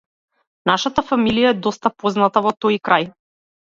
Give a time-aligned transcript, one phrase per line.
[0.69, 3.07] Нашата фамилија е доста позната во тој крај.